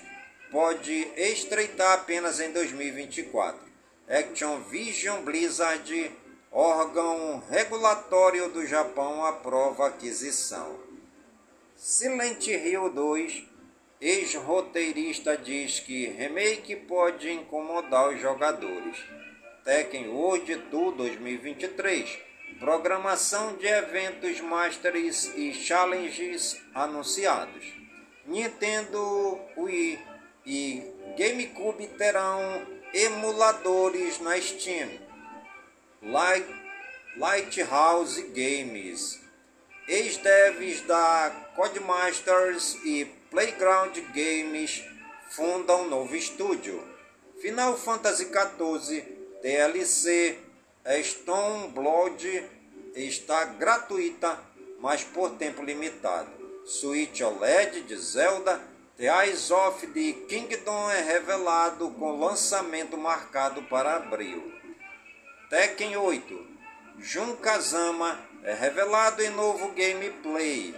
[0.53, 3.72] pode estreitar apenas em 2024.
[4.09, 6.11] Action Vision Blizzard,
[6.51, 10.77] órgão regulatório do Japão, aprova aquisição.
[11.77, 13.45] Silent Hill 2
[14.01, 18.99] Ex-roteirista diz que remake pode incomodar os jogadores.
[19.65, 22.19] Tekken World Tour 2023.
[22.59, 27.65] Programação de eventos Masters e Challenges anunciados.
[28.27, 30.01] Nintendo Wii
[30.45, 30.83] e
[31.17, 35.01] GameCube terão emuladores na Steam.
[36.03, 36.47] Light,
[37.17, 39.21] Lighthouse Games.
[39.89, 44.85] Ex-devs da Codemasters e Playground Games
[45.31, 46.83] funda um novo estúdio.
[47.41, 49.03] Final Fantasy XIV
[49.43, 50.39] DLC
[51.75, 52.45] Blood
[52.95, 54.39] está gratuita,
[54.81, 56.31] mas por tempo limitado.
[56.65, 58.72] Switch OLED de Zelda
[59.09, 64.53] Eyes of the Kingdom é revelado com lançamento marcado para abril.
[65.51, 66.47] Tekken 8.
[67.01, 70.73] Jun Kazama é revelado em novo gameplay.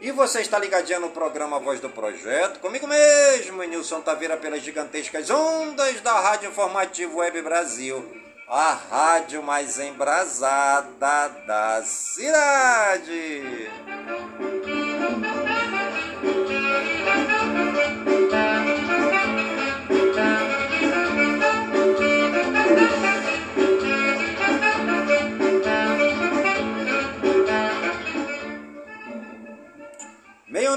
[0.00, 5.30] E você está ligadinho no programa Voz do Projeto, comigo mesmo, Nilson Taveira, pelas gigantescas
[5.30, 13.70] ondas da Rádio Informativo Web Brasil, a rádio mais embrasada da cidade.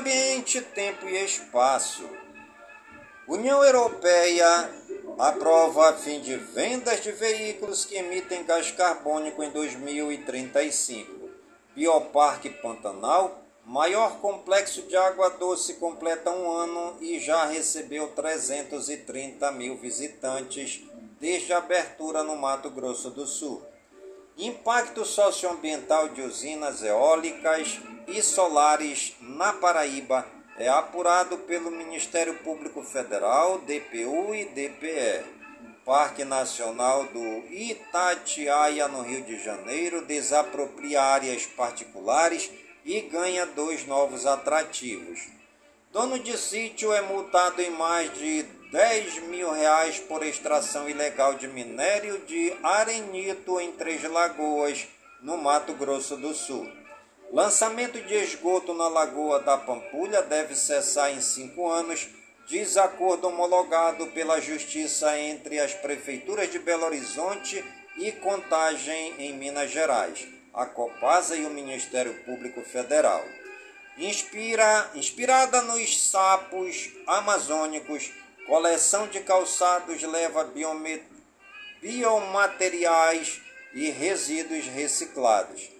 [0.03, 2.03] Ambiente, tempo e espaço.
[3.25, 4.69] União Europeia
[5.17, 11.29] aprova fim de vendas de veículos que emitem gás carbônico em 2035.
[11.73, 19.77] Bioparque Pantanal, maior complexo de água doce, completa um ano e já recebeu 330 mil
[19.77, 20.83] visitantes
[21.17, 23.63] desde a abertura no Mato Grosso do Sul.
[24.37, 30.25] Impacto socioambiental de usinas eólicas e solares na Paraíba
[30.57, 35.23] é apurado pelo Ministério Público Federal, DPU e DPE.
[35.85, 42.49] Parque Nacional do Itatiaia, no Rio de Janeiro, desapropria áreas particulares
[42.83, 45.27] e ganha dois novos atrativos.
[45.91, 48.43] Dono de sítio é multado em mais de
[48.73, 54.87] 10 mil reais por extração ilegal de minério de arenito em Três Lagoas,
[55.21, 56.67] no Mato Grosso do Sul.
[57.31, 62.09] Lançamento de esgoto na Lagoa da Pampulha deve cessar em cinco anos,
[62.47, 67.63] diz acordo homologado pela Justiça entre as prefeituras de Belo Horizonte
[67.99, 73.23] e Contagem, em Minas Gerais, a Copasa e o Ministério Público Federal.
[73.99, 78.11] Inspira, inspirada nos sapos amazônicos,
[78.47, 80.51] coleção de calçados leva
[81.81, 83.41] biomateriais
[83.73, 85.71] e resíduos reciclados.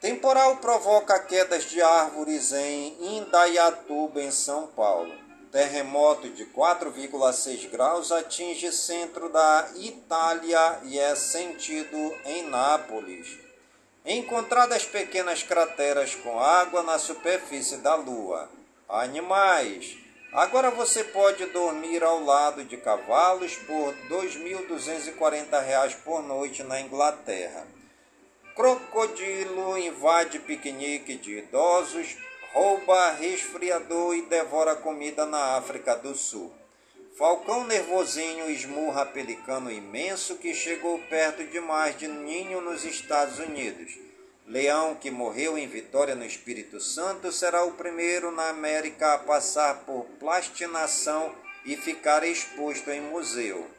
[0.00, 5.14] Temporal provoca quedas de árvores em Indaiatuba, em São Paulo.
[5.52, 13.38] Terremoto de 4,6 graus atinge centro da Itália e é sentido em Nápoles.
[14.04, 18.50] Encontradas pequenas crateras com água na superfície da Lua.
[18.88, 19.96] Animais.
[20.32, 27.66] Agora você pode dormir ao lado de cavalos por R$ 2.240 por noite na Inglaterra.
[28.56, 32.16] Crocodilo invade piquenique de idosos,
[32.50, 36.50] rouba resfriador e devora comida na África do Sul.
[37.18, 43.98] Falcão nervosinho esmurra pelicano imenso que chegou perto demais de ninho nos Estados Unidos.
[44.46, 49.80] Leão, que morreu em Vitória no Espírito Santo, será o primeiro na América a passar
[49.86, 51.34] por plastinação
[51.64, 53.70] e ficar exposto em museu.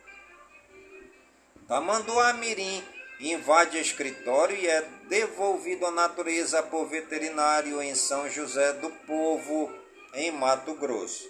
[1.67, 2.83] Tamanduá Mirim
[3.19, 9.71] invade escritório e é devolvido à natureza por veterinário em São José do Povo,
[10.13, 11.29] em Mato Grosso.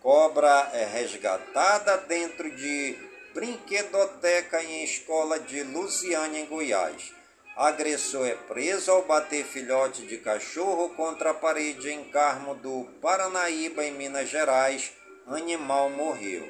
[0.00, 2.96] Cobra é resgatada dentro de
[3.34, 7.19] brinquedoteca em escola de Luciane, em Goiás.
[7.56, 13.84] Agressor é preso ao bater filhote de cachorro contra a parede em Carmo do Paranaíba,
[13.84, 14.92] em Minas Gerais.
[15.26, 16.48] Animal morreu.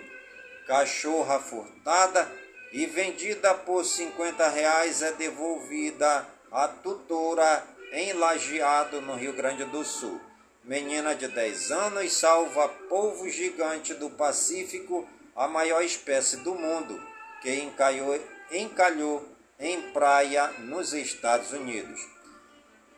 [0.66, 2.30] Cachorra furtada
[2.72, 9.84] e vendida por 50 reais é devolvida à tutora em Lajeado, no Rio Grande do
[9.84, 10.20] Sul.
[10.62, 17.02] Menina de 10 anos salva polvo gigante do Pacífico, a maior espécie do mundo,
[17.42, 18.20] que encalhou,
[18.52, 19.26] encalhou
[19.60, 22.08] em praia nos Estados Unidos.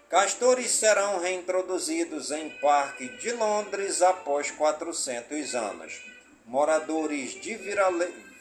[0.09, 6.01] Castores serão reintroduzidos em Parque de Londres após 400 anos.
[6.47, 7.59] Moradores de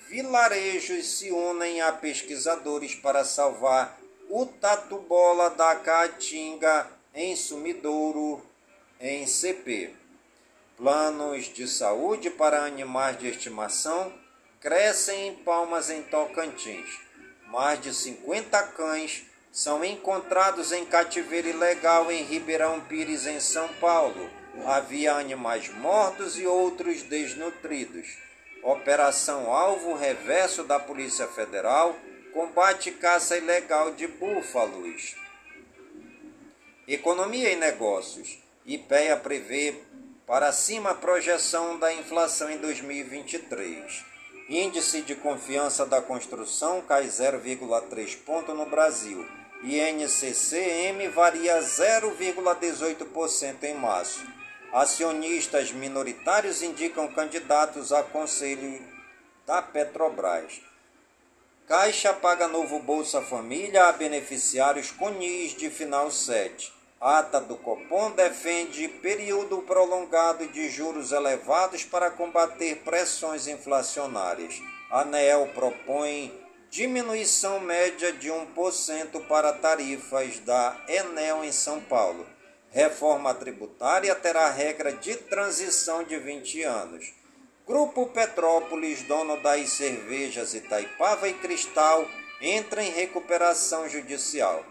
[0.07, 3.97] vilarejos se unem a pesquisadores para salvar
[4.29, 8.45] o tatu-bola da caatinga em Sumidouro,
[8.99, 9.93] em CP.
[10.77, 14.13] Planos de saúde para animais de estimação
[14.59, 16.99] crescem em Palmas, em Tocantins.
[17.51, 24.29] Mais de 50 cães são encontrados em cativeiro ilegal em Ribeirão Pires, em São Paulo.
[24.65, 28.07] Havia animais mortos e outros desnutridos.
[28.63, 31.93] Operação Alvo Reverso da Polícia Federal
[32.33, 35.17] combate caça ilegal de búfalos.
[36.87, 38.39] Economia e negócios.
[38.65, 39.75] IPEA prevê
[40.25, 44.10] para cima a projeção da inflação em 2023.
[44.51, 49.25] Índice de confiança da construção cai 0,3 ponto no Brasil.
[49.63, 54.27] INCCM varia 0,18% em março.
[54.73, 58.85] Acionistas minoritários indicam candidatos a conselho
[59.47, 60.59] da Petrobras.
[61.65, 66.80] Caixa paga novo Bolsa Família a beneficiários com NIS de final 7.
[67.01, 74.61] Ata do Copom defende período prolongado de juros elevados para combater pressões inflacionárias.
[74.91, 76.31] ANEEL propõe
[76.69, 82.23] diminuição média de 1% para tarifas da Enel em São Paulo.
[82.69, 87.11] Reforma tributária terá regra de transição de 20 anos.
[87.65, 92.07] Grupo Petrópolis, dono das cervejas Itaipava e Cristal,
[92.39, 94.63] entra em recuperação judicial.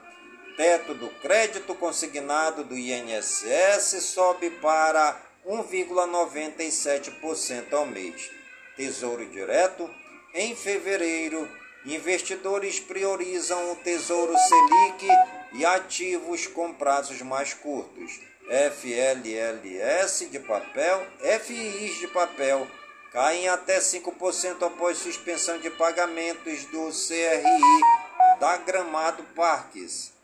[0.60, 8.30] Teto do crédito consignado do INSS sobe para 1,97% ao mês.
[8.76, 9.88] Tesouro Direto,
[10.34, 11.48] em fevereiro,
[11.86, 15.08] Investidores priorizam o Tesouro Selic
[15.54, 18.20] e ativos com prazos mais curtos.
[18.46, 21.06] FLLS de papel,
[21.40, 22.68] FIs de papel
[23.14, 27.80] caem até 5% após suspensão de pagamentos do CRI
[28.38, 30.19] da Gramado Parques.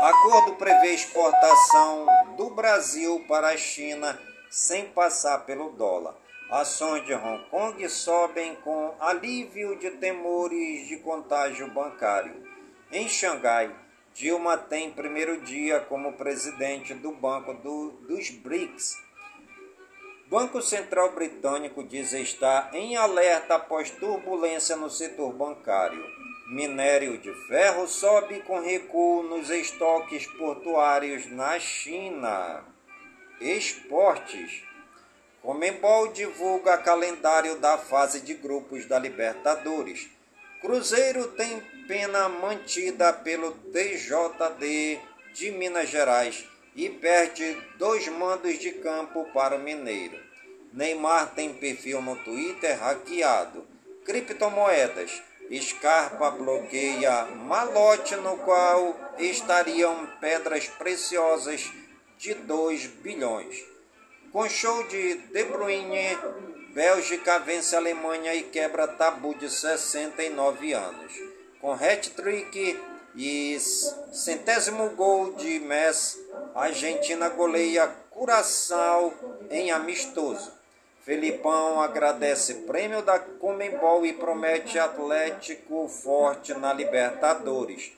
[0.00, 6.16] Acordo prevê exportação do Brasil para a China sem passar pelo dólar.
[6.50, 12.42] Ações de Hong Kong sobem com alívio de temores de contágio bancário.
[12.90, 13.76] Em Xangai,
[14.14, 18.96] Dilma tem primeiro dia como presidente do Banco do, dos BRICS.
[20.28, 26.19] Banco Central Britânico diz estar em alerta após turbulência no setor bancário.
[26.50, 32.64] Minério de ferro sobe com recuo nos estoques portuários na China.
[33.40, 34.64] Esportes.
[35.40, 40.08] Comembol divulga calendário da fase de grupos da Libertadores.
[40.60, 44.98] Cruzeiro tem pena mantida pelo TJD
[45.32, 50.18] de Minas Gerais e perde dois mandos de campo para o Mineiro.
[50.72, 53.64] Neymar tem perfil no Twitter hackeado.
[54.04, 55.29] Criptomoedas.
[55.58, 61.68] Scarpa bloqueia malote no qual estariam pedras preciosas
[62.18, 63.64] de 2 bilhões.
[64.30, 66.16] Com show de De Bruyne,
[66.72, 71.12] Bélgica vence a Alemanha e quebra tabu de 69 anos.
[71.60, 72.80] Com hat-trick
[73.16, 73.58] e
[74.12, 76.24] centésimo gol de Messi,
[76.54, 79.12] a Argentina goleia Curaçao
[79.50, 80.59] em amistoso.
[81.04, 87.92] Felipão agradece prêmio da Comembol e promete Atlético forte na Libertadores.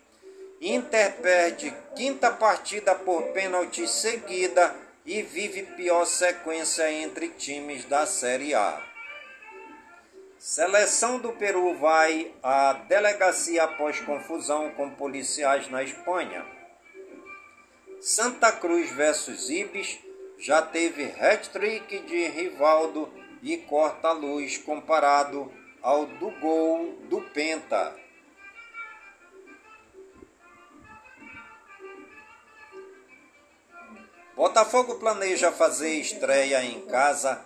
[0.60, 4.72] Inter perde quinta partida por pênalti seguida
[5.04, 8.80] e vive pior sequência entre times da Série A.
[10.38, 16.46] Seleção do Peru vai à delegacia após confusão com policiais na Espanha.
[18.00, 19.98] Santa Cruz versus Ibis
[20.42, 23.08] já teve hat-trick de Rivaldo
[23.40, 27.94] e corta-luz comparado ao do gol do Penta.
[34.34, 37.40] Botafogo planeja fazer estreia em casa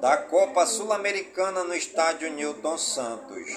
[0.00, 3.50] da Copa Sul-Americana no estádio Newton Santos.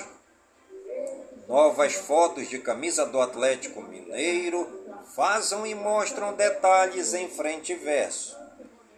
[1.47, 4.79] Novas fotos de camisa do Atlético Mineiro
[5.20, 8.38] fazem e mostram detalhes em frente e verso.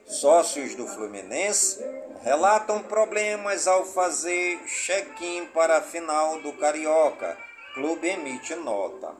[0.06, 1.84] Sócios do Fluminense
[2.22, 7.36] relatam problemas ao fazer check-in para a final do Carioca.
[7.74, 9.16] Clube emite nota.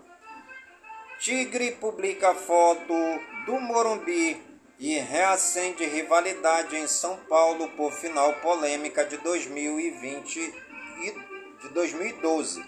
[1.20, 2.94] Tigre publica foto
[3.48, 4.40] do Morumbi
[4.78, 11.16] e reacende rivalidade em São Paulo por final polêmica de 2020 e
[11.64, 12.64] de 2012.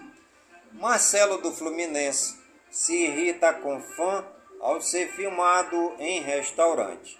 [0.72, 2.42] Marcelo do Fluminense
[2.74, 4.26] se irrita com fã
[4.60, 7.20] ao ser filmado em restaurante.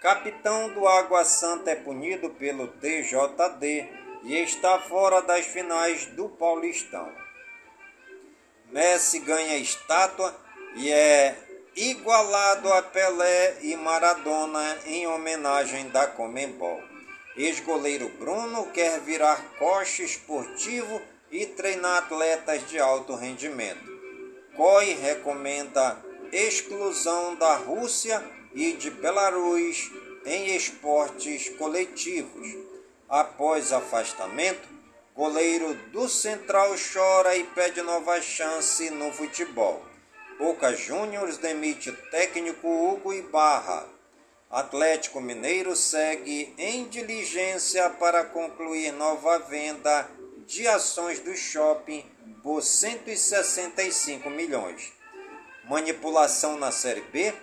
[0.00, 3.88] Capitão do Água Santa é punido pelo TJD
[4.22, 7.12] e está fora das finais do Paulistão.
[8.70, 10.32] Messi ganha estátua
[10.76, 11.36] e é
[11.74, 16.80] igualado a Pelé e Maradona em homenagem da Comembol.
[17.36, 23.95] Ex-goleiro Bruno quer virar coche esportivo e treinar atletas de alto rendimento.
[24.56, 26.02] COI recomenda
[26.32, 29.90] exclusão da Rússia e de Belarus
[30.24, 32.48] em esportes coletivos.
[33.06, 34.66] Após afastamento,
[35.14, 39.84] goleiro do Central chora e pede nova chance no futebol.
[40.38, 43.86] Boca Juniors demite técnico Hugo Ibarra.
[44.50, 50.08] Atlético Mineiro segue em diligência para concluir nova venda
[50.46, 54.92] de ações do shopping por 165 milhões.
[55.64, 57.34] Manipulação na Série B.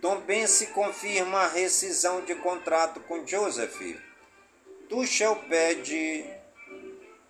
[0.00, 3.80] Tombense confirma a rescisão de contrato com Joseph.
[4.88, 6.24] Tuchel pede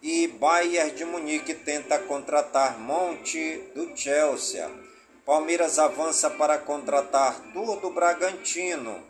[0.03, 4.71] e Bayern de Munique tenta contratar Monte do Chelsea.
[5.25, 9.03] Palmeiras avança para contratar Tour do Bragantino.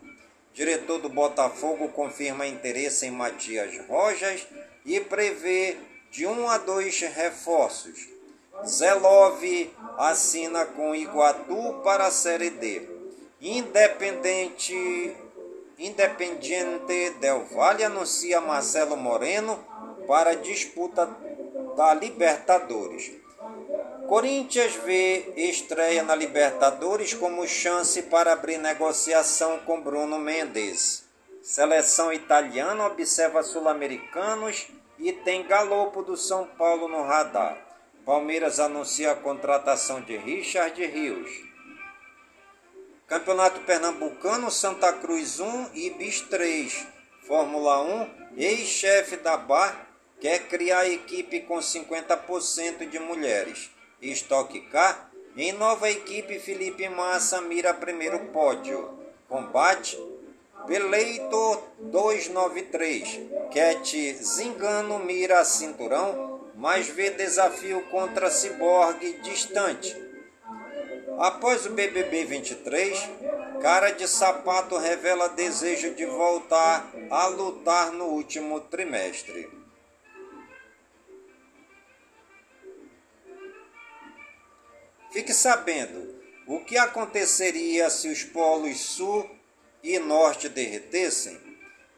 [0.53, 4.47] Diretor do Botafogo confirma interesse em Matias Rojas
[4.83, 5.77] e prevê
[6.11, 8.07] de um a dois reforços.
[8.65, 9.41] Zelov
[9.97, 12.81] assina com Iguatu para a Série D.
[13.39, 15.15] Independente
[15.79, 19.63] Independiente Del Valle anuncia Marcelo Moreno
[20.07, 21.07] para disputa
[21.75, 23.11] da Libertadores.
[24.07, 31.03] Corinthians vê estreia na Libertadores como chance para abrir negociação com Bruno Mendes.
[31.43, 34.67] Seleção italiana observa sul-americanos
[34.99, 37.57] e tem galopo do São Paulo no radar.
[38.05, 41.29] Palmeiras anuncia a contratação de Richard Rios.
[43.05, 46.87] Campeonato Pernambucano, Santa Cruz 1 e Bis 3.
[47.27, 49.87] Fórmula 1, ex-chefe da BAR
[50.19, 53.69] quer criar equipe com 50% de mulheres.
[54.01, 58.97] Stock Car, em nova equipe Felipe Massa mira primeiro pódio.
[59.27, 59.97] Combate
[60.65, 63.21] Beleito 293.
[63.51, 69.95] Cat Zingano mira cinturão, mas vê desafio contra Cyborg distante.
[71.17, 73.09] Após o BBB 23,
[73.61, 79.49] cara de sapato revela desejo de voltar a lutar no último trimestre.
[85.11, 89.27] Fique sabendo o que aconteceria se os polos sul
[89.81, 91.46] e norte derretessem.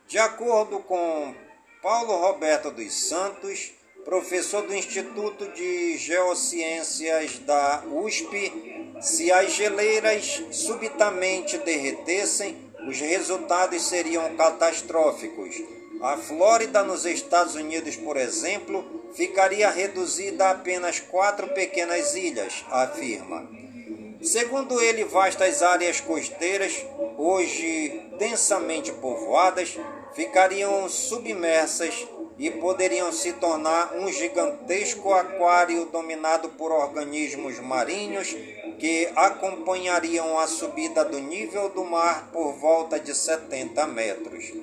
[0.10, 1.36] De acordo com
[1.84, 3.72] Paulo Roberto dos Santos,
[4.04, 8.52] professor do Instituto de Geociências da USP,
[9.00, 12.58] se as geleiras subitamente derretessem,
[12.88, 15.62] os resultados seriam catastróficos.
[16.02, 18.84] A Flórida, nos Estados Unidos, por exemplo,
[19.14, 23.48] ficaria reduzida a apenas quatro pequenas ilhas, afirma.
[24.24, 26.84] Segundo ele, vastas áreas costeiras,
[27.16, 29.78] hoje densamente povoadas,
[30.14, 32.08] ficariam submersas
[32.38, 38.34] e poderiam se tornar um gigantesco aquário dominado por organismos marinhos
[38.80, 44.54] que acompanhariam a subida do nível do mar por volta de 70 metros.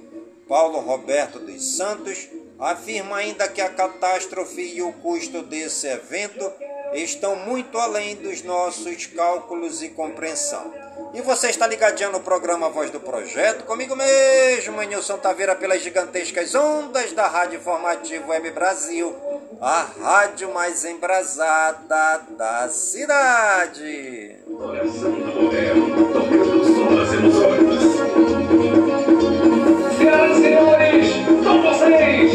[0.49, 2.29] Paulo Roberto dos Santos
[2.59, 6.51] afirma ainda que a catástrofe e o custo desse evento
[6.95, 10.86] estão muito além dos nossos cálculos e compreensão.
[11.15, 16.55] E você está ligadinho no programa Voz do Projeto, comigo mesmo, Nilson Taveira, pelas gigantescas
[16.55, 19.15] ondas da Rádio Informativo Web Brasil,
[19.61, 24.37] a rádio mais embrasada da cidade.
[29.99, 31.07] Senhoras e senhores,
[31.43, 32.26] com vocês,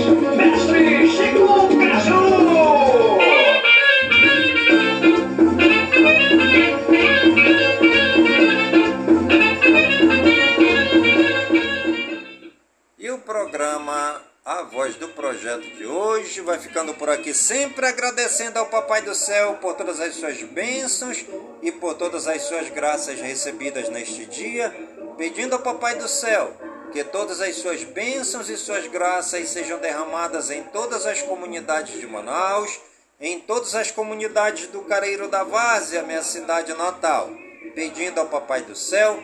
[14.62, 19.16] A Voz do Projeto de hoje vai ficando por aqui, sempre agradecendo ao Papai do
[19.16, 21.26] Céu por todas as suas bênçãos
[21.64, 24.72] e por todas as suas graças recebidas neste dia,
[25.18, 26.54] pedindo ao Papai do Céu
[26.94, 32.06] que todas as suas bênçãos e suas graças sejam derramadas em todas as comunidades de
[32.06, 32.80] Manaus,
[33.20, 37.32] em todas as comunidades do Careiro da Várzea, minha cidade natal,
[37.74, 39.24] pedindo ao Papai do Céu